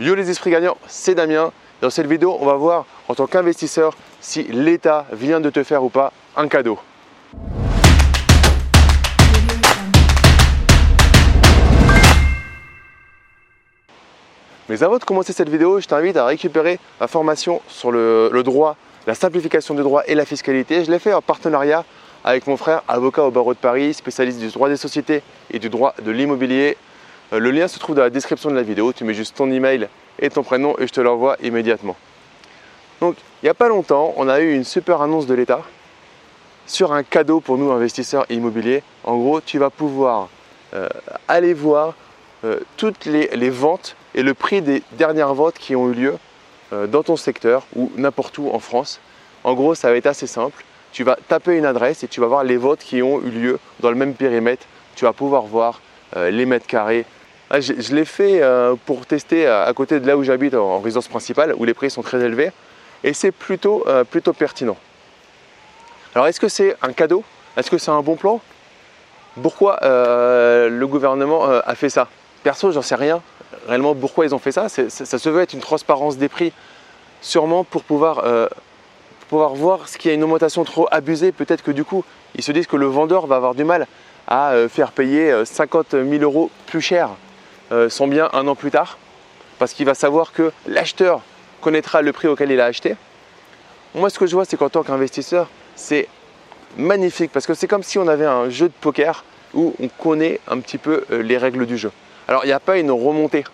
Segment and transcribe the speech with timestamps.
[0.00, 1.50] Yo les esprits gagnants, c'est Damien.
[1.82, 5.82] Dans cette vidéo, on va voir en tant qu'investisseur si l'État vient de te faire
[5.82, 6.78] ou pas un cadeau.
[14.68, 18.76] Mais avant de commencer cette vidéo, je t'invite à récupérer ma formation sur le, droit,
[19.08, 20.84] la simplification du droit et la fiscalité.
[20.84, 21.84] Je l'ai fait en partenariat
[22.22, 25.68] avec mon frère, avocat au barreau de Paris, spécialiste du droit des sociétés et du
[25.68, 26.76] droit de l'immobilier.
[27.32, 28.92] Euh, le lien se trouve dans la description de la vidéo.
[28.92, 29.88] Tu mets juste ton email
[30.18, 31.96] et ton prénom et je te l'envoie immédiatement.
[33.00, 35.62] Donc, il n'y a pas longtemps, on a eu une super annonce de l'État
[36.66, 38.82] sur un cadeau pour nous investisseurs immobiliers.
[39.04, 40.28] En gros, tu vas pouvoir
[40.74, 40.88] euh,
[41.28, 41.94] aller voir
[42.44, 46.14] euh, toutes les, ventes et le prix des dernières ventes qui ont eu lieu
[46.70, 49.00] dans ton secteur ou n'importe où en France.
[49.42, 50.62] En gros, ça va être assez simple.
[50.92, 53.58] Tu vas taper une adresse et tu vas voir les votes qui ont eu lieu
[53.80, 54.66] dans le même périmètre.
[54.94, 55.80] Tu vas pouvoir voir
[56.14, 57.06] les mètres carrés,
[57.50, 61.08] ah, je, l'ai fait euh, pour tester à côté de là où j'habite en résidence
[61.08, 62.52] principale où les prix sont très élevés
[63.04, 64.76] et c'est plutôt, euh, plutôt pertinent.
[66.14, 67.24] Alors est-ce que c'est un cadeau?
[67.56, 68.42] Est-ce que c'est un bon plan?
[69.40, 72.08] Pourquoi euh, le gouvernement a fait ça?
[72.42, 73.22] Perso, j'en sais rien.
[73.66, 74.68] Réellement, pourquoi ils ont fait ça?
[74.68, 76.52] Ça se veut être une transparence des prix,
[77.22, 78.24] sûrement pour pouvoir,
[79.28, 81.32] pouvoir voir ce qu'il y a une augmentation trop abusée.
[81.32, 83.86] Peut-être que du coup, ils se disent que le vendeur va avoir du mal
[84.26, 87.27] à faire payer 50 000 euros plus cher euh,
[87.88, 88.98] son bien un an plus tard,
[89.58, 91.22] parce qu'il va savoir que l'acheteur
[91.60, 92.96] connaîtra le prix auquel il a acheté.
[93.94, 96.08] Moi, ce que je vois, c'est qu'en tant qu'investisseur, c'est
[96.76, 99.24] magnifique, parce que c'est comme si on avait un jeu de poker
[99.54, 101.90] où on connaît un petit peu euh, les règles du jeu.
[102.28, 103.44] Alors, il n'y a pas une remontée.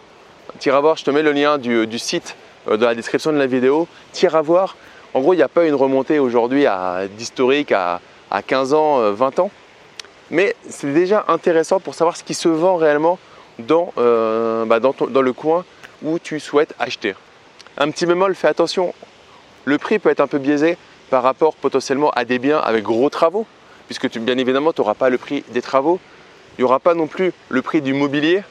[0.58, 2.36] Tire à voir, je te mets le lien du, site
[2.68, 3.86] euh, dans la description de la vidéo.
[4.12, 4.76] Tire à voir.
[5.14, 6.66] En gros, il n'y a pas une remontée aujourd'hui
[7.16, 8.00] d'historique à,
[8.32, 9.50] à 15 ans, 20 ans.
[10.32, 13.20] Mais c'est déjà intéressant pour savoir ce qui se vend réellement
[13.98, 15.64] euh, bah, dans, le coin
[16.02, 17.14] où tu souhaites acheter.
[17.78, 18.94] Un petit bémol, fais attention,
[19.64, 20.76] le prix peut être un peu biaisé
[21.10, 23.46] par rapport potentiellement à des biens avec gros travaux,
[23.86, 26.00] puisque bien évidemment, tu n'auras pas le prix des travaux,
[26.56, 28.42] il n'y aura pas non plus le prix du mobilier,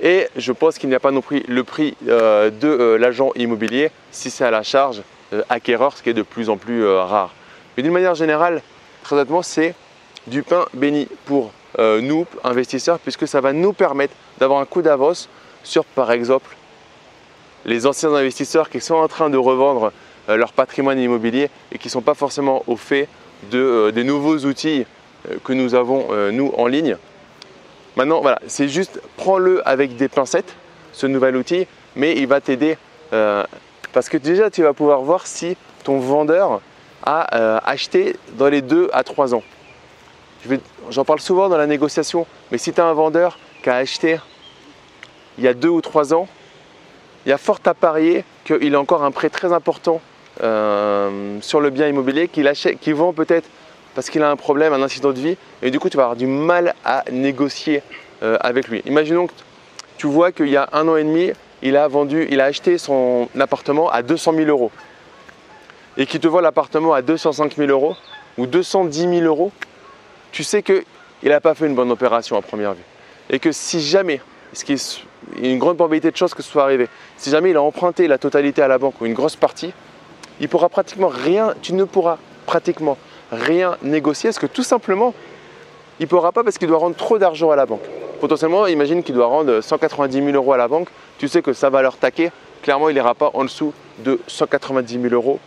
[0.00, 3.32] et je pense qu'il n'y a pas non plus le prix euh, de euh, l'agent
[3.34, 5.02] immobilier si c'est à la charge
[5.50, 7.34] acquéreur, ce qui est de plus en plus rare.
[7.76, 8.62] Mais d'une manière générale,
[9.02, 9.74] très honnêtement, c'est
[10.26, 15.28] du pain béni pour nous, investisseurs, puisque ça va nous permettre d'avoir un coup d'avance
[15.62, 16.56] sur, par exemple,
[17.64, 19.92] les anciens investisseurs qui sont en train de revendre
[20.28, 23.08] euh, leur patrimoine immobilier et qui ne sont pas forcément au fait
[23.50, 24.84] de, euh, des nouveaux outils
[25.28, 26.96] euh, que nous avons, nous, en ligne.
[27.96, 30.54] Maintenant, voilà, c'est juste, prends-le avec des pincettes,
[30.92, 32.76] ce nouvel outil, mais il va t'aider
[33.92, 36.60] parce que déjà, tu vas pouvoir voir si ton vendeur
[37.02, 39.42] a acheté dans les 2 à 3 ans.
[40.90, 44.18] J'en parle souvent dans la négociation, mais si tu as un vendeur qui a acheté
[45.36, 46.28] il y a deux ou trois ans,
[47.26, 50.00] il y a fort à parier qu'il a encore un prêt très important
[50.42, 52.50] euh, sur le bien immobilier qu'il
[52.80, 53.48] qu'il vend peut-être
[53.94, 56.16] parce qu'il a un problème, un incident de vie, et du coup tu vas avoir
[56.16, 57.82] du mal à négocier
[58.22, 58.82] euh, avec lui.
[58.86, 59.32] Imaginons que
[59.96, 61.32] tu vois qu'il y a un an et demi,
[61.62, 64.70] il a vendu, il a acheté son appartement à 200 000 euros
[65.96, 67.96] et qu'il te vend l'appartement à 205 000 euros
[68.38, 69.50] ou 210 000 euros,
[70.32, 70.84] tu sais qu'il
[71.24, 72.84] n'a pas fait une bonne opération à première vue
[73.30, 74.20] et que si jamais,
[74.52, 75.02] ce qui est
[75.42, 78.18] une grande probabilité de choses que ce soit arrivé, si jamais il a emprunté la
[78.18, 79.72] totalité à la banque ou une grosse partie,
[80.40, 82.96] il pourra pratiquement rien, tu ne pourras pratiquement
[83.30, 85.14] rien négocier parce que tout simplement,
[86.00, 87.82] il ne pourra pas parce qu'il doit rendre trop d'argent à la banque.
[88.20, 91.70] Potentiellement, imagine qu'il doit rendre 190 000 euros à la banque, tu sais que ça
[91.70, 92.30] va leur taquer,
[92.62, 95.38] clairement il n'ira pas en dessous de 190 000 euros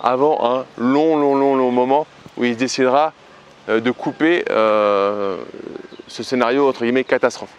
[0.00, 3.12] avant un long, long, long, long moment où il décidera
[3.68, 5.36] de couper euh,
[6.06, 7.50] ce scénario entre guillemets catastrophe.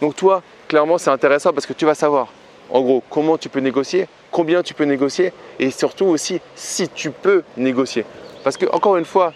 [0.00, 2.28] Donc toi, clairement, c'est intéressant parce que tu vas savoir
[2.70, 7.10] en gros comment tu peux négocier, combien tu peux négocier et surtout aussi si tu
[7.10, 8.04] peux négocier.
[8.44, 9.32] Parce que encore une fois,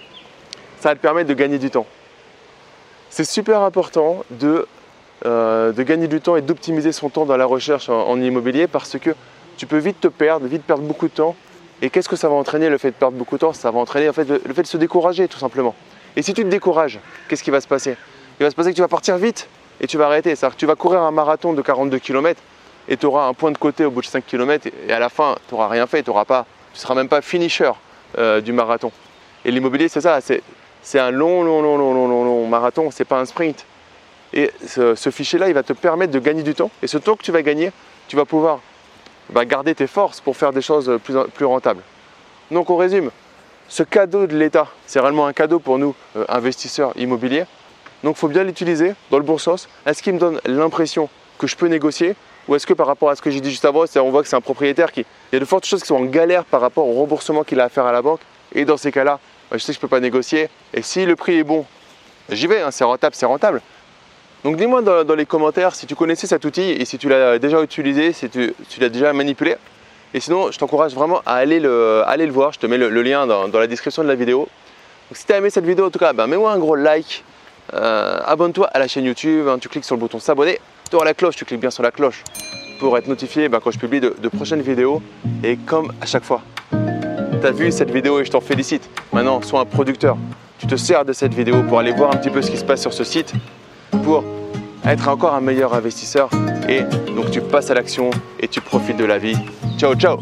[0.81, 1.87] ça va te permettre de gagner du temps.
[3.11, 4.67] C'est super important de,
[5.25, 8.99] euh, de, gagner du temps et d'optimiser son temps dans la recherche en, immobilier parce
[8.99, 9.11] que
[9.57, 11.35] tu peux vite te perdre, vite perdre beaucoup de temps.
[11.83, 13.53] Et qu'est-ce que ça va entraîner le fait de perdre beaucoup de temps?
[13.53, 15.75] Ça va entraîner le fait de se décourager tout simplement.
[16.17, 16.99] Et si tu te décourages,
[17.29, 17.97] qu'est-ce qui va se passer?
[18.41, 19.49] Il va se passer que tu vas partir vite
[19.81, 20.35] et tu vas arrêter.
[20.35, 22.41] C'est-à-dire que tu vas courir un marathon de 42 km
[22.89, 25.11] et tu auras un point de côté au bout de 5 km et à la
[25.11, 26.25] fin, tu n'auras rien fait, tu ne
[26.73, 27.71] seras même pas finisher
[28.17, 28.91] euh, du marathon.
[29.45, 33.05] Et l'immobilier, c'est ça, c'est un long, long, long, long, long, long, long marathon, c'est
[33.05, 33.67] pas un sprint.
[34.33, 36.71] Et ce, fichier-là, il va te permettre de gagner du temps.
[36.83, 37.73] Et ce temps que tu vas gagner,
[38.09, 38.61] tu vas pouvoir
[39.31, 41.83] bah, garder tes forces pour faire des choses plus, plus rentables.
[42.51, 43.11] Donc on résume,
[43.69, 47.45] ce cadeau de l'État, c'est réellement un cadeau pour nous, euh, investisseurs immobiliers.
[48.05, 49.69] Donc il faut bien l'utiliser dans le bon sens.
[49.87, 51.09] Est-ce qu'il me donne l'impression
[51.39, 52.15] que je peux négocier
[52.49, 54.29] Ou est-ce que par rapport à ce que j'ai dit juste avant, on voit que
[54.29, 55.01] c'est un propriétaire qui.
[55.33, 57.61] Il y a de fortes choses qui sont en galère par rapport au remboursement qu'il
[57.61, 58.21] a à faire à la banque.
[58.55, 59.19] Et dans ces cas-là,
[59.51, 60.49] bah, je sais que je ne peux pas négocier.
[60.73, 61.65] Et si le prix est bon,
[62.31, 63.63] j'y vais, hein, c'est rentable, c'est rentable.
[64.45, 67.61] Donc dis-moi dans, les commentaires si tu connaissais cet outil et si tu l'as déjà
[67.63, 69.57] utilisé, si tu, l'as déjà manipulé.
[70.15, 72.53] Et sinon, je t'encourage vraiment à aller le, aller le voir.
[72.53, 74.49] Je te mets le, lien dans, la description de la vidéo.
[75.09, 77.25] Donc, si tu as aimé cette vidéo, en tout cas, ben, mets-moi un gros like.
[77.75, 79.49] Euh, abonne-toi à la chaîne YouTube.
[79.49, 80.61] Hein, tu cliques sur le bouton s'abonner.
[80.89, 82.23] Tu auras la cloche, tu cliques bien sur la cloche
[82.79, 85.03] pour être notifié ben, quand je publie de, de prochaines vidéos.
[85.43, 88.89] Et comme à chaque fois, tu as vu cette vidéo et je t'en félicite.
[89.13, 90.17] Maintenant, sois un producteur.
[90.59, 92.65] Tu te sers de cette vidéo pour aller voir un petit peu ce qui se
[92.65, 93.35] passe sur ce site
[94.05, 94.25] pour
[94.87, 96.31] être encore un meilleur investisseur
[96.69, 96.83] et
[97.15, 98.11] donc tu passes à l'action
[98.41, 99.37] et tu profites de la vie.
[99.77, 100.19] 就皱